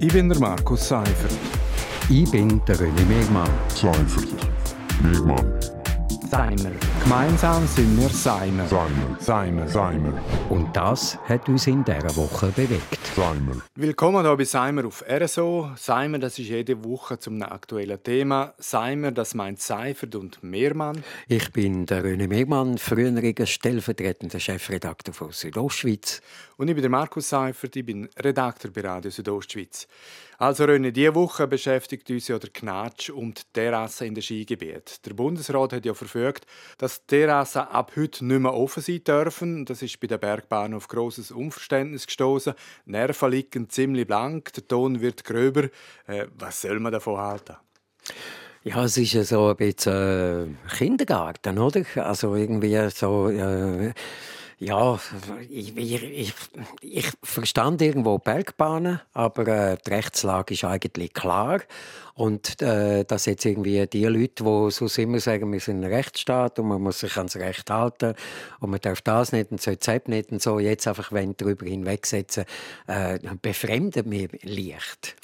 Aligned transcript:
Ich 0.00 0.12
bin 0.12 0.28
der 0.28 0.38
Markus 0.38 0.88
Seifert. 0.88 1.32
Ich 2.08 2.30
bin 2.30 2.60
der 2.66 2.76
René 2.76 3.04
Megmann. 3.06 3.48
Seifert. 3.68 4.28
Megmann. 5.02 5.73
Seimer. 6.34 6.72
Gemeinsam 7.04 7.64
sind 7.64 7.96
wir 7.96 8.08
Seimer. 8.08 8.66
Seimer. 8.66 9.20
Seimer. 9.20 9.68
Seimer. 9.68 10.20
Und 10.50 10.74
das 10.74 11.16
hat 11.28 11.48
uns 11.48 11.68
in 11.68 11.84
dieser 11.84 12.16
Woche 12.16 12.48
bewegt. 12.48 12.98
Seimer. 13.14 13.62
Willkommen 13.76 14.26
hier 14.26 14.36
bei 14.36 14.42
Seimer 14.42 14.84
auf 14.84 15.04
RSO. 15.08 15.70
Seimer, 15.76 16.18
das 16.18 16.36
ist 16.40 16.48
jede 16.48 16.82
Woche 16.82 17.20
zum 17.20 17.40
aktuellen 17.40 18.02
Thema. 18.02 18.52
Seimer, 18.58 19.12
das 19.12 19.34
meint 19.34 19.60
Seifert 19.60 20.16
und 20.16 20.42
Mehrmann. 20.42 21.04
Ich 21.28 21.52
bin 21.52 21.86
der 21.86 22.04
René 22.04 22.26
Megmann, 22.26 22.78
früheriger 22.78 23.46
stellvertretender 23.46 24.40
Chefredakteur 24.40 25.14
von 25.14 25.30
Südostschweiz. 25.30 26.20
Und 26.56 26.66
ich 26.66 26.74
bin 26.74 26.82
der 26.82 26.90
Markus 26.90 27.28
Seifert, 27.28 27.76
ich 27.76 27.86
bin 27.86 28.08
Redakteur 28.18 28.72
bei 28.72 28.80
Radio 28.80 29.12
Südostschweiz. 29.12 29.86
Also 30.44 30.64
René, 30.64 30.90
diese 30.90 31.14
Woche 31.14 31.46
beschäftigt 31.46 32.10
uns 32.10 32.28
ja 32.28 32.38
der 32.38 32.50
Knatsch 32.50 33.08
um 33.08 33.32
die 33.32 33.40
Terrasse 33.54 34.04
in 34.04 34.14
den 34.14 34.20
Skigebiet. 34.20 35.00
Der 35.06 35.14
Bundesrat 35.14 35.72
hat 35.72 35.86
ja 35.86 35.94
verfügt, 35.94 36.44
dass 36.76 37.00
die 37.00 37.16
Terrassen 37.16 37.62
ab 37.62 37.92
heute 37.96 38.26
nicht 38.26 38.40
mehr 38.40 38.52
offen 38.52 38.82
sein 38.82 39.02
dürfen. 39.02 39.64
Das 39.64 39.80
ist 39.80 39.98
bei 40.00 40.06
der 40.06 40.18
Bergbahn 40.18 40.74
auf 40.74 40.86
grosses 40.86 41.30
Unverständnis 41.30 42.04
gestoßen. 42.04 42.52
Nerven 42.84 43.30
liegen 43.30 43.70
ziemlich 43.70 44.06
blank, 44.06 44.52
der 44.52 44.68
Ton 44.68 45.00
wird 45.00 45.24
gröber. 45.24 45.70
Äh, 46.06 46.26
was 46.34 46.60
soll 46.60 46.78
man 46.78 46.92
davon 46.92 47.16
halten? 47.16 47.56
Ja, 48.64 48.84
es 48.84 48.98
ist 48.98 49.14
ja 49.14 49.24
so 49.24 49.48
ein 49.48 49.56
bisschen 49.56 50.58
äh, 50.68 50.76
Kindergarten, 50.76 51.58
oder? 51.58 51.84
Also 51.96 52.34
irgendwie 52.34 52.90
so... 52.90 53.30
Äh, 53.30 53.94
ja, 54.58 54.98
ich, 55.50 55.76
ich, 55.76 56.02
ich, 56.02 56.34
ich 56.80 57.06
verstand 57.22 57.82
irgendwo 57.82 58.18
Bergbahnen, 58.18 59.00
aber 59.12 59.48
äh, 59.48 59.76
die 59.84 59.90
Rechtslage 59.90 60.54
ist 60.54 60.64
eigentlich 60.64 61.12
klar. 61.12 61.60
Und 62.14 62.62
äh, 62.62 63.04
dass 63.04 63.26
jetzt 63.26 63.44
irgendwie 63.44 63.86
die 63.88 64.04
Leute, 64.04 64.44
die 64.44 64.70
sonst 64.70 64.98
immer 64.98 65.18
sagen, 65.18 65.52
wir 65.52 65.58
sind 65.58 65.82
ein 65.82 65.92
Rechtsstaat 65.92 66.60
und 66.60 66.68
man 66.68 66.80
muss 66.80 67.00
sich 67.00 67.16
ans 67.16 67.34
Recht 67.36 67.68
halten 67.70 68.14
und 68.60 68.70
man 68.70 68.80
darf 68.80 69.00
das 69.00 69.32
nicht 69.32 69.50
und 69.50 69.60
so 69.60 69.72
das 69.74 70.06
nicht 70.06 70.30
und 70.30 70.40
so, 70.40 70.60
jetzt 70.60 70.86
einfach 70.86 71.10
wenn 71.10 71.36
darüber 71.36 71.66
hinwegsetzen, 71.66 72.44
äh, 72.86 73.18
befremdet 73.42 74.06
mich 74.06 74.28
leicht. 74.42 75.16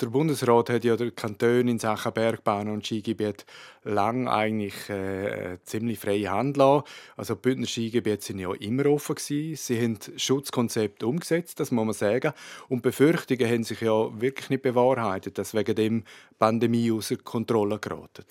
Der 0.00 0.06
Bundesrat 0.06 0.70
hat 0.70 0.84
ja 0.84 0.94
der 0.94 1.10
Kanton 1.10 1.66
in 1.66 1.80
Sachen 1.80 2.12
Bergbahn 2.12 2.68
und 2.68 2.86
Skigebiet 2.86 3.44
lang 3.82 4.28
eigentlich 4.28 4.88
äh, 4.90 5.58
ziemlich 5.64 5.98
freie 5.98 6.30
Hand 6.30 6.56
lassen. 6.56 6.84
Also 7.16 7.34
die 7.34 7.40
Bündner 7.40 7.66
Skigebiete 7.66 8.24
sind 8.24 8.38
ja 8.38 8.52
immer 8.54 8.86
offen 8.86 9.16
gewesen. 9.16 9.56
Sie 9.56 9.82
haben 9.82 9.98
Schutzkonzept 10.16 11.02
umgesetzt, 11.02 11.58
das 11.58 11.72
muss 11.72 11.84
man 11.84 11.94
sagen. 11.94 12.32
Und 12.68 12.82
Befürchtungen 12.82 13.48
haben 13.48 13.64
sich 13.64 13.80
ja 13.80 14.20
wirklich 14.20 14.50
nicht 14.50 14.62
bewahrheitet, 14.62 15.38
dass 15.38 15.54
wegen 15.54 15.74
dem 15.74 16.04
Pandemie 16.38 16.92
außer 16.92 17.16
Kontrolle 17.16 17.78
geraten. 17.78 18.24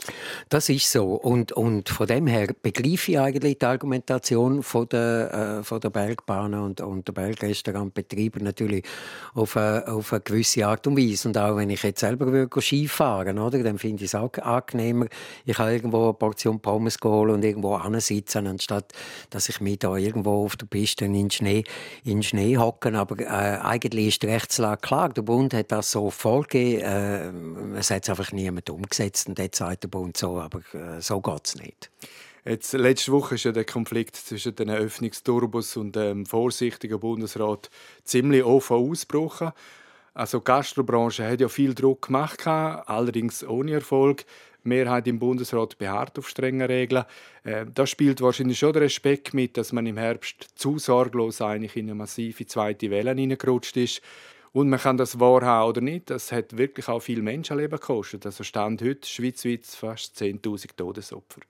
Das 0.47 0.69
ist 0.69 0.89
so. 0.89 1.15
Und, 1.15 1.51
und 1.51 1.89
von 1.89 2.07
dem 2.07 2.27
her 2.27 2.47
begreife 2.61 3.11
ich 3.11 3.19
eigentlich 3.19 3.57
die 3.59 3.65
Argumentation 3.65 4.63
von 4.63 4.88
der, 4.88 5.63
äh, 5.69 5.79
der 5.79 5.89
Bergbahnen 5.89 6.61
und, 6.61 6.81
und 6.81 7.07
der 7.07 7.13
Bergrestaurantbetreiber 7.13 8.39
natürlich 8.39 8.85
auf 9.33 9.57
eine, 9.57 9.88
auf 9.88 10.13
eine 10.13 10.21
gewisse 10.21 10.65
Art 10.65 10.88
und 10.88 10.97
Weise. 10.97 11.27
Und 11.27 11.38
auch 11.38 11.56
wenn 11.58 11.69
ich 11.69 11.83
jetzt 11.83 12.00
selber 12.00 12.31
würde 12.31 12.61
Skifahren 12.61 13.38
würde, 13.38 13.63
dann 13.63 13.77
finde 13.77 14.03
ich 14.03 14.13
es 14.13 14.16
auch 14.16 14.31
angenehmer, 14.33 15.08
ich 15.45 15.58
kann 15.58 15.72
irgendwo 15.72 16.05
eine 16.05 16.13
Portion 16.13 16.59
Pommes 16.59 16.97
holen 17.03 17.36
und 17.36 17.44
irgendwo 17.44 17.75
ansitzen, 17.75 18.47
anstatt 18.47 18.94
dass 19.30 19.50
ich 19.50 19.59
mich 19.61 19.80
da 19.80 19.95
irgendwo 19.95 20.45
auf 20.45 20.55
der 20.55 20.67
Piste 20.67 21.05
in 21.05 21.13
den 21.13 21.31
Schnee, 21.31 21.63
in 22.03 22.17
den 22.17 22.23
Schnee 22.23 22.58
hocken. 22.58 22.95
Aber 22.95 23.19
äh, 23.19 23.25
eigentlich 23.25 24.08
ist 24.08 24.23
die 24.23 24.28
Rechtslage 24.28 24.81
klar. 24.81 25.09
Der 25.09 25.22
Bund 25.22 25.53
hat 25.53 25.72
das 25.72 25.91
so 25.91 26.09
vorgegeben. 26.09 26.81
Äh, 26.81 27.80
es 27.80 27.91
hat 27.91 28.03
es 28.03 28.09
einfach 28.09 28.31
niemand 28.31 28.69
umgesetzt. 28.69 29.28
Und 29.28 29.39
jetzt 29.39 29.58
sagt 29.58 29.83
der 29.83 29.89
Bund 29.89 30.17
so, 30.17 30.39
aber 30.39 30.59
äh, 30.73 31.02
so 31.02 31.22
geht 31.22 31.45
es 31.45 31.55
nicht. 31.55 31.89
Jetzt, 32.45 32.72
letzte 32.72 33.11
Woche 33.11 33.35
ist 33.35 33.44
ja 33.44 33.52
der 33.52 33.66
Konflikt 33.66 34.16
zwischen 34.16 34.56
den 34.56 34.69
Öffnungsturbus 34.69 35.75
und 35.75 35.97
dem 35.97 36.25
vorsichtigen 36.25 36.97
Bundesrat 36.97 37.69
ziemlich 38.06 38.44
offen 38.44 38.78
ausgebrochen. 38.78 39.51
Also 40.17 40.39
die 40.39 40.45
Gastrobranche 40.45 41.29
hat 41.29 41.41
ja 41.41 41.47
viel 41.47 41.75
Druck 41.75 42.07
gemacht, 42.07 42.47
allerdings 42.47 43.47
ohne 43.47 43.73
Erfolg. 43.73 44.25
Die 44.63 44.69
Mehrheit 44.69 45.07
im 45.07 45.19
Bundesrat 45.19 45.78
beharrt 45.78 46.17
auf 46.17 46.28
strenge 46.28 46.67
Regeln. 46.67 47.05
Äh, 47.44 47.67
da 47.72 47.85
spielt 47.85 48.19
wahrscheinlich 48.19 48.57
schon 48.57 48.73
der 48.73 48.81
Respekt 48.81 49.35
mit, 49.35 49.57
dass 49.57 49.73
man 49.73 49.85
im 49.85 49.95
Herbst 49.95 50.47
zu 50.56 50.79
sorglos 50.79 51.39
eigentlich 51.39 51.75
in 51.75 51.85
eine 51.85 51.94
massive 51.94 52.47
zweite 52.47 52.89
Welle 52.89 53.11
hineingerutscht 53.11 53.77
ist. 53.77 54.01
Und 54.57 54.69
man 54.69 54.79
kann 54.79 54.97
das 54.97 55.19
wahrhaben 55.19 55.69
oder 55.69 55.81
nicht, 55.81 56.09
das 56.09 56.31
hat 56.31 56.57
wirklich 56.57 56.88
auch 56.88 57.00
viel 57.00 57.22
Menschenleben 57.22 57.79
gekostet. 57.79 58.25
Also 58.25 58.44
stand 58.44 58.81
heute 58.81 59.07
schweizweit 59.07 59.68
fast 59.68 60.19
10.000 60.19 60.69
Todesopfer. 60.75 61.41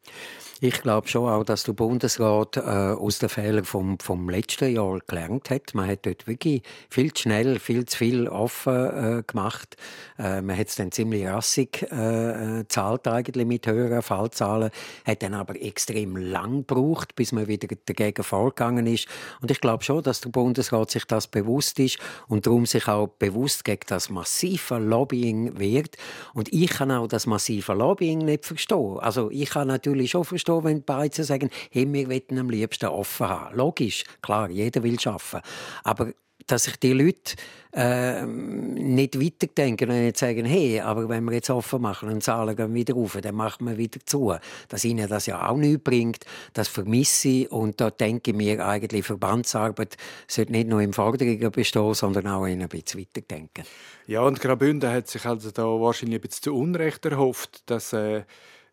Ich 0.60 0.82
glaube 0.82 1.08
schon 1.08 1.30
auch, 1.30 1.46
dass 1.46 1.64
der 1.64 1.72
Bundesrat 1.72 2.58
äh, 2.58 2.60
aus 2.60 3.20
den 3.20 3.30
Fehlern 3.30 3.64
vom, 3.64 3.98
vom 4.00 4.28
letzten 4.28 4.74
Jahr 4.74 5.00
gelernt 5.08 5.50
hat. 5.52 5.74
Man 5.74 5.88
hat 5.88 6.06
dort 6.06 6.28
wirklich 6.28 6.64
viel 6.90 7.14
zu 7.14 7.22
schnell, 7.22 7.60
viel 7.60 7.86
zu 7.86 7.96
viel 7.96 8.28
offen 8.28 8.74
äh, 9.20 9.24
gemacht. 9.26 9.78
Äh, 10.20 10.42
man 10.42 10.58
hat 10.58 10.68
es 10.68 10.76
dann 10.76 10.92
ziemlich 10.92 11.26
rassig 11.28 11.88
äh, 11.90 12.60
äh, 12.60 12.68
zahlt 12.68 13.08
eigentlich 13.08 13.46
mit 13.46 13.68
höheren 13.68 14.02
Fallzahlen, 14.02 14.72
hat 15.06 15.24
dann 15.24 15.36
aber 15.36 15.62
extrem 15.62 16.18
lang 16.18 16.66
gebraucht, 16.68 17.16
bis 17.16 17.32
man 17.32 17.48
wieder 17.48 17.70
dagegen 17.86 18.24
vorgegangen 18.24 18.86
ist. 18.86 19.08
Und 19.42 19.50
ich 19.50 19.62
glaube 19.62 19.86
schon, 19.86 20.04
dass 20.04 20.20
der 20.20 20.30
Bundesrat 20.30 20.92
sich 20.92 21.06
das 21.06 21.28
bewusst 21.28 21.80
ist 21.80 22.00
und 22.28 22.48
darum 22.48 22.66
sich 22.66 22.88
auch 22.88 22.97
bewusst 23.06 23.64
gegen 23.64 23.86
das 23.88 24.10
massive 24.10 24.80
Lobbying 24.80 25.60
wehrt. 25.60 25.96
Und 26.34 26.52
ich 26.52 26.70
kann 26.70 26.92
auch 26.92 27.08
das 27.08 27.28
massive 27.28 27.74
Lobbying 27.74 28.20
nicht 28.20 28.46
verstehen. 28.46 28.98
Also 29.00 29.30
ich 29.30 29.52
kann 29.52 29.68
natürlich 29.68 30.12
schon 30.12 30.26
verstehen, 30.26 30.64
wenn 30.64 30.78
die 30.78 30.84
Beizen 30.84 31.24
sagen, 31.24 31.50
hey, 31.72 31.86
wir 31.92 32.10
wollen 32.10 32.40
am 32.40 32.50
liebsten 32.50 32.88
offen 32.88 33.30
haben. 33.30 33.56
Logisch, 33.56 34.04
klar, 34.22 34.50
jeder 34.50 34.82
will 34.84 34.98
arbeiten. 35.06 35.42
Aber 35.84 36.12
dass 36.46 36.64
sich 36.64 36.78
die 36.78 36.94
Leute 36.94 37.36
äh, 37.74 38.26
nicht 38.26 39.20
weiterdenken 39.20 39.90
und 39.90 40.02
nicht 40.02 40.18
sagen, 40.18 40.46
hey, 40.46 40.80
aber 40.80 41.10
wenn 41.10 41.26
wir 41.26 41.34
jetzt 41.34 41.50
offen 41.50 41.82
machen 41.82 42.10
und 42.10 42.24
Zahlen 42.24 42.56
gehen 42.56 42.74
wieder 42.74 42.94
rauf, 42.94 43.18
dann 43.22 43.36
machen 43.36 43.68
wir 43.68 43.78
wieder 43.78 44.00
zu. 44.06 44.36
Dass 44.70 44.86
ihnen 44.86 45.08
das 45.10 45.26
ja 45.26 45.50
auch 45.50 45.58
nichts 45.58 45.84
bringt, 45.84 46.26
das 46.54 46.68
vermisse 46.68 47.28
ich 47.28 47.52
und 47.52 47.82
da 47.82 47.90
denke 47.90 48.32
ich 48.32 48.38
mir 48.38 48.66
eigentlich, 48.66 49.06
Verbandsarbeit 49.06 49.98
sollte 50.28 50.52
nicht 50.54 50.68
nur 50.68 50.82
im 50.82 50.94
Forderungen 50.94 51.52
bestehen, 51.52 51.94
sondern 51.94 52.28
auch 52.28 52.44
ein 52.44 52.68
bisschen 52.70 53.02
weiterdenken. 53.02 53.66
Ja, 54.08 54.22
und 54.22 54.40
Graubünden 54.40 54.90
hat 54.90 55.08
sich 55.08 55.26
also 55.26 55.52
da 55.52 55.64
wahrscheinlich 55.64 56.20
ein 56.20 56.22
bisschen 56.22 56.44
zu 56.44 56.56
Unrecht 56.56 57.06
erhofft, 57.06 57.70
dass 57.70 57.94
äh 57.94 58.24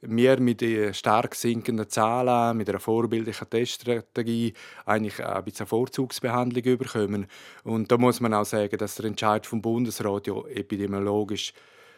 wir 0.06 0.40
mit 0.40 0.62
stark 0.94 1.34
sinkenden 1.34 1.88
Zahlen, 1.88 2.56
mit 2.56 2.68
einer 2.68 2.80
vorbildlichen 2.80 3.48
Teststrategie 3.48 4.54
eigentlich 4.84 5.24
ein 5.24 5.44
bisschen 5.44 5.66
Vorzugsbehandlung 5.66 6.78
bekommen. 6.78 7.26
Und 7.62 7.90
da 7.90 7.98
muss 7.98 8.20
man 8.20 8.34
auch 8.34 8.44
sagen, 8.44 8.76
dass 8.78 8.96
der 8.96 9.06
Entscheid 9.06 9.46
vom 9.46 9.62
Bundesrat 9.62 10.26
ja 10.26 10.34
epidemiologisch 10.46 11.52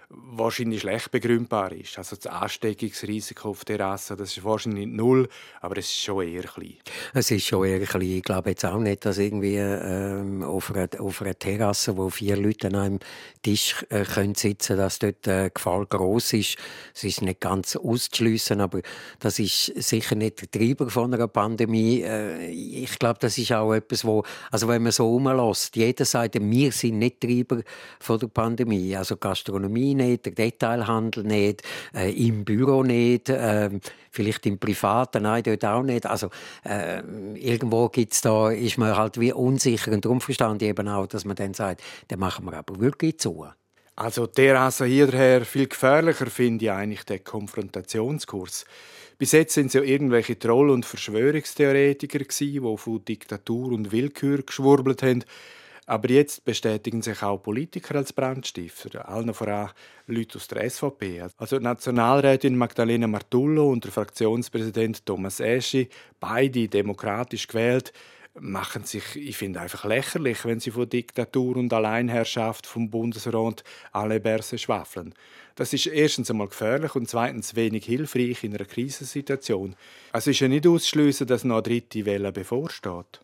wahrscheinlich 0.09 0.81
schlecht 0.81 1.11
begründbar 1.11 1.73
ist. 1.73 1.99
Also 1.99 2.17
das 2.17 2.27
Ansteckungsrisiko 2.27 3.51
auf 3.51 3.65
der 3.65 3.79
Terrasse, 3.79 4.17
das 4.17 4.37
ist 4.37 4.45
wahrscheinlich 4.45 4.87
nicht 4.87 4.97
null, 4.97 5.29
aber 5.61 5.79
es 5.79 5.87
ist 5.87 5.99
schon 6.01 6.27
eher 6.27 6.45
klein. 6.45 6.77
Es 7.13 7.31
ist 7.31 7.47
schon 7.47 7.67
eher 7.67 7.81
klein. 7.81 8.03
Ich 8.03 8.23
glaube 8.23 8.51
jetzt 8.51 8.65
auch 8.65 8.79
nicht, 8.79 9.05
dass 9.05 9.19
irgendwie 9.19 9.57
ähm, 9.57 10.43
auf, 10.43 10.73
einer, 10.75 10.89
auf 11.01 11.23
einer 11.23 11.37
Terrasse, 11.37 11.97
wo 11.97 12.09
vier 12.11 12.37
Leute 12.37 12.69
an 12.69 12.77
einem 12.77 12.99
Tisch 13.43 13.85
äh, 13.91 14.05
können 14.05 14.35
sitzen, 14.35 14.77
dass 14.77 14.99
dort 14.99 15.27
äh, 15.27 15.51
Gefahr 15.53 15.85
groß 15.87 16.35
ist. 16.35 16.57
Es 16.95 17.05
ist 17.05 17.23
nicht 17.23 17.41
ganz 17.41 17.75
auszuschliessen, 17.77 18.61
aber 18.61 18.83
das 19.19 19.39
ist 19.39 19.73
sicher 19.77 20.15
nicht 20.15 20.41
der 20.41 20.51
Treiber 20.51 20.89
von 20.89 21.13
einer 21.13 21.29
Pandemie. 21.29 22.03
Äh, 22.03 22.51
ich 22.51 22.99
glaube, 22.99 23.19
das 23.21 23.39
ist 23.39 23.53
auch 23.53 23.73
etwas, 23.73 24.05
wo, 24.05 24.23
also 24.51 24.69
wenn 24.69 24.83
man 24.83 24.93
so 24.93 25.13
umlässt, 25.13 25.75
jeder 25.75 26.05
sagt, 26.05 26.37
wir 26.41 26.73
sind 26.73 26.99
nicht 26.99 27.21
Treiber 27.21 27.63
von 27.99 28.19
der 28.21 28.29
Pandemie. 28.29 28.97
Also 28.97 29.17
Gastronomie 29.17 29.96
nicht, 29.97 30.27
der 30.27 30.33
Detailhandel 30.33 31.25
nicht, 31.25 31.63
äh, 31.95 32.11
im 32.13 32.45
Büro 32.45 32.83
nicht, 32.83 33.29
äh, 33.29 33.71
vielleicht 34.11 34.47
im 34.47 34.59
Privaten, 34.59 35.23
nein, 35.25 35.43
dort 35.43 35.65
auch 35.65 35.83
nicht. 35.83 36.07
Also 36.07 36.31
äh, 36.65 37.01
irgendwo 37.35 37.89
gibt's 37.89 38.21
da, 38.21 38.51
ist 38.51 38.79
man 38.79 38.97
halt 38.97 39.19
wie 39.21 39.33
unsicher 39.33 39.93
und 39.93 40.05
darum 40.05 40.21
verstand 40.21 40.63
ich 40.63 40.69
eben 40.69 40.89
auch, 40.89 41.07
dass 41.07 41.25
man 41.25 41.37
dann 41.37 41.55
sagt, 41.55 41.83
dann 42.09 42.21
machen 42.21 42.45
wir 42.47 42.55
aber 42.55 42.79
wirklich 42.81 43.19
zu. 43.19 43.47
Also 43.99 44.27
der 44.27 44.61
also 44.61 44.85
hierher 44.85 45.47
viel 45.47 45.69
gefährlicher 45.69 46.27
finde 46.27 46.67
ich 46.67 46.71
eigentlich 46.71 47.05
den 47.05 47.25
Konfrontationskurs. 47.25 48.67
Bis 49.19 49.33
jetzt 49.33 49.55
sind 49.55 49.69
es 49.69 49.73
ja 49.73 49.81
irgendwelche 49.81 50.39
Troll- 50.39 50.69
und 50.69 50.85
Verschwörungstheoretiker 50.85 52.19
die 52.19 52.61
von 52.61 53.05
Diktatur 53.07 53.73
und 53.73 53.93
Willkür 53.93 54.43
geschwurbelt 54.43 55.03
haben. 55.03 55.25
Aber 55.87 56.11
jetzt 56.11 56.45
bestätigen 56.45 57.01
sich 57.01 57.23
auch 57.23 57.39
Politiker 57.39 57.95
als 57.95 58.13
Brandstifter, 58.13 59.09
allen 59.09 59.33
voran 59.33 59.71
Leute 60.09 60.37
aus 60.37 60.49
der 60.49 60.69
SVP. 60.69 61.23
Also 61.37 61.59
die 61.59 61.65
Nationalrätin 61.65 62.57
Magdalena 62.57 63.07
Martullo 63.07 63.71
und 63.71 63.85
der 63.85 63.93
Fraktionspräsident 63.93 65.07
Thomas 65.07 65.39
Eschi, 65.39 65.89
beide 66.19 66.67
demokratisch 66.67 67.47
gewählt, 67.47 67.93
machen 68.41 68.85
sich, 68.85 69.17
ich 69.17 69.37
finde, 69.37 69.61
einfach 69.61 69.85
lächerlich, 69.85 70.45
wenn 70.45 70.61
sie 70.61 70.71
von 70.71 70.89
Diktatur 70.89 71.57
und 71.57 71.73
Alleinherrschaft 71.73 72.67
vom 72.67 72.91
Bundesrat 72.91 73.65
alle 73.93 74.21
Berse 74.21 74.59
schwafeln. 74.59 75.15
Das 75.55 75.73
ist 75.73 75.87
erstens 75.87 76.31
einmal 76.31 76.49
gefährlich 76.49 76.95
und 76.97 77.09
zweitens 77.09 77.57
wenig 77.57 77.87
hilfreich 77.87 78.45
in 78.45 78.55
einer 78.55 78.67
Krisensituation. 78.67 79.75
Also 80.13 80.31
ist 80.31 80.41
ja 80.41 80.49
nicht 80.49 80.67
ausschließen, 80.67 81.27
dass 81.27 81.45
noch 81.45 81.57
eine 81.57 81.63
dritte 81.63 82.05
Welle 82.05 82.33
bevorsteht. 82.33 83.21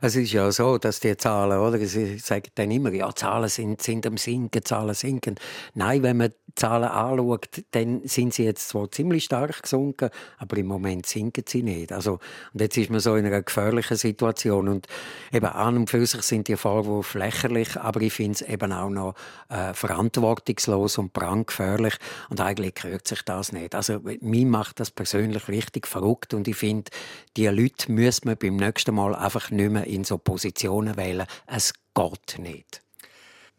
Es 0.00 0.16
ist 0.16 0.32
ja 0.32 0.50
so, 0.50 0.78
dass 0.78 1.00
die 1.00 1.16
Zahlen, 1.16 1.58
oder? 1.58 1.78
Sie 1.78 2.18
sagen 2.18 2.50
dann 2.56 2.70
immer, 2.70 2.92
ja, 2.92 3.14
Zahlen 3.14 3.48
sind, 3.48 3.80
sind 3.80 4.06
am 4.06 4.16
Sinken, 4.16 4.64
Zahlen 4.64 4.94
sinken. 4.94 5.36
Nein, 5.74 6.02
wenn 6.02 6.16
man 6.16 6.30
die 6.30 6.54
Zahlen 6.56 6.88
anschaut, 6.88 7.48
dann 7.70 8.00
sind 8.04 8.34
sie 8.34 8.44
jetzt 8.44 8.68
zwar 8.68 8.90
ziemlich 8.90 9.24
stark 9.24 9.62
gesunken, 9.62 10.10
aber 10.38 10.56
im 10.56 10.66
Moment 10.66 11.06
sinken 11.06 11.44
sie 11.46 11.62
nicht. 11.62 11.92
Also, 11.92 12.18
und 12.52 12.60
jetzt 12.60 12.76
ist 12.76 12.90
man 12.90 12.98
so 12.98 13.14
in 13.14 13.26
einer 13.26 13.42
gefährlichen 13.42 13.96
Situation. 13.96 14.68
Und 14.68 14.86
eben 15.32 15.46
an 15.46 15.76
und 15.76 15.90
für 15.90 16.04
sich 16.04 16.22
sind 16.22 16.48
die 16.48 16.56
Vorwürfe 16.56 17.18
lächerlich, 17.18 17.76
aber 17.76 18.00
ich 18.00 18.12
finde 18.12 18.32
es 18.32 18.42
eben 18.42 18.72
auch 18.72 18.90
noch 18.90 19.14
äh, 19.50 19.72
verantwortungslos 19.72 20.98
und 20.98 21.12
brandgefährlich. 21.12 21.94
Und 22.28 22.40
eigentlich 22.40 22.74
gehört 22.74 23.06
sich 23.06 23.22
das 23.22 23.52
nicht. 23.52 23.74
Also, 23.76 24.00
mir 24.20 24.46
macht 24.46 24.80
das 24.80 24.90
persönlich 24.90 25.46
richtig 25.46 25.86
verrückt 25.86 26.34
und 26.34 26.48
ich 26.48 26.56
finde, 26.56 26.90
die 27.36 27.46
Leute 27.46 27.92
müssen 27.92 28.28
man 28.28 28.36
beim 28.36 28.56
nächsten 28.56 28.94
Mal 28.94 29.14
einfach 29.14 29.50
nicht 29.50 29.59
mehr 29.68 29.86
in 29.86 30.04
so 30.04 30.18
Positionen 30.18 30.96
wählen. 30.96 31.26
Es 31.46 31.74
geht 31.94 32.38
nicht. 32.38 32.82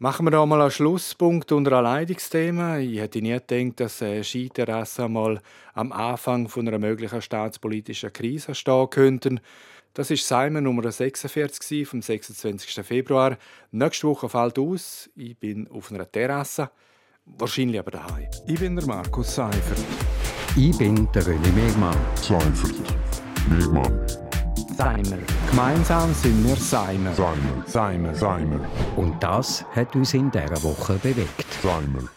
Machen 0.02 0.26
wir 0.26 0.32
da 0.32 0.44
mal 0.44 0.60
einen 0.60 0.72
Schlusspunkt 0.72 1.52
unter 1.52 1.80
Leidungsthema. 1.80 2.78
Ich 2.78 2.98
hätte 2.98 3.22
nie 3.22 3.38
gedacht, 3.38 3.78
dass 3.78 4.02
äh, 4.02 4.24
Skiterrassen 4.24 5.12
mal 5.12 5.40
am 5.74 5.92
Anfang 5.92 6.48
von 6.48 6.66
einer 6.66 6.80
möglichen 6.80 7.22
staatspolitischen 7.22 8.12
Krise 8.12 8.56
stehen 8.56 8.90
könnten. 8.90 9.40
Das 9.94 10.10
ist 10.10 10.26
Simon 10.26 10.64
Nummer 10.64 10.90
46 10.90 11.86
vom 11.86 12.02
26. 12.02 12.84
Februar. 12.84 13.38
Nächste 13.70 14.08
Woche 14.08 14.28
fällt 14.28 14.58
aus. 14.58 15.08
Ich 15.14 15.38
bin 15.38 15.68
auf 15.68 15.92
einer 15.92 16.10
Terrasse, 16.10 16.70
wahrscheinlich 17.24 17.78
aber 17.78 17.92
daheim. 17.92 18.26
Ich 18.48 18.58
bin 18.58 18.74
der 18.74 18.86
Markus 18.86 19.36
Seifert. 19.36 19.78
Ich 20.56 20.76
bin 20.78 21.08
der 21.12 21.22
René 21.22 21.52
Megmann. 21.52 21.96
Seifert. 22.16 22.74
Megmann. 23.48 24.21
Seimer. 24.76 25.18
Gemeinsam 25.50 26.14
sind 26.14 26.46
wir 26.46 26.56
Seimer. 26.56 27.12
Seimer. 27.14 27.64
Seimer. 27.66 28.14
Seimer. 28.14 28.60
Und 28.96 29.22
das 29.22 29.64
hat 29.74 29.94
uns 29.94 30.14
in 30.14 30.30
dieser 30.30 30.62
Woche 30.62 30.94
bewegt. 30.94 31.46
Seimer. 31.62 32.08